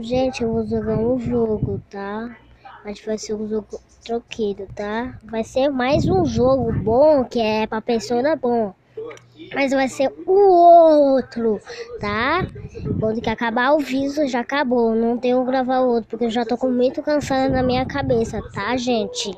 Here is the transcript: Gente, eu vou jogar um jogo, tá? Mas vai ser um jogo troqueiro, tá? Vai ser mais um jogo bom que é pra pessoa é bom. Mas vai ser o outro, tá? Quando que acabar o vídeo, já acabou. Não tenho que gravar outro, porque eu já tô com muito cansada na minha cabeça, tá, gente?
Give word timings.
Gente, 0.00 0.42
eu 0.42 0.52
vou 0.52 0.66
jogar 0.66 0.96
um 0.98 1.18
jogo, 1.18 1.80
tá? 1.90 2.36
Mas 2.84 3.00
vai 3.04 3.18
ser 3.18 3.34
um 3.34 3.48
jogo 3.48 3.80
troqueiro, 4.04 4.68
tá? 4.74 5.18
Vai 5.22 5.44
ser 5.44 5.68
mais 5.68 6.06
um 6.08 6.24
jogo 6.24 6.72
bom 6.72 7.24
que 7.24 7.40
é 7.40 7.66
pra 7.66 7.80
pessoa 7.80 8.20
é 8.26 8.36
bom. 8.36 8.72
Mas 9.54 9.72
vai 9.72 9.88
ser 9.88 10.12
o 10.26 10.32
outro, 10.32 11.60
tá? 12.00 12.46
Quando 13.00 13.20
que 13.22 13.30
acabar 13.30 13.72
o 13.74 13.80
vídeo, 13.80 14.28
já 14.28 14.40
acabou. 14.40 14.94
Não 14.94 15.18
tenho 15.18 15.40
que 15.44 15.50
gravar 15.50 15.80
outro, 15.80 16.08
porque 16.10 16.26
eu 16.26 16.30
já 16.30 16.44
tô 16.46 16.56
com 16.58 16.70
muito 16.70 17.02
cansada 17.02 17.48
na 17.52 17.62
minha 17.62 17.86
cabeça, 17.86 18.42
tá, 18.52 18.76
gente? 18.76 19.30